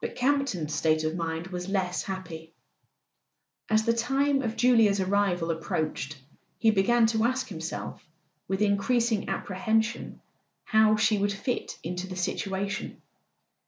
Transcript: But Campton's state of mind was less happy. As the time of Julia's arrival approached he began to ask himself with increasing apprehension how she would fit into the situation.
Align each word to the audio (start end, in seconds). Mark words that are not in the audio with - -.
But 0.00 0.14
Campton's 0.14 0.72
state 0.72 1.02
of 1.02 1.16
mind 1.16 1.48
was 1.48 1.68
less 1.68 2.04
happy. 2.04 2.52
As 3.68 3.84
the 3.84 3.92
time 3.92 4.40
of 4.40 4.54
Julia's 4.54 5.00
arrival 5.00 5.50
approached 5.50 6.16
he 6.60 6.70
began 6.70 7.06
to 7.06 7.24
ask 7.24 7.48
himself 7.48 8.00
with 8.46 8.62
increasing 8.62 9.28
apprehension 9.28 10.20
how 10.62 10.94
she 10.94 11.18
would 11.18 11.32
fit 11.32 11.76
into 11.82 12.06
the 12.06 12.14
situation. 12.14 13.02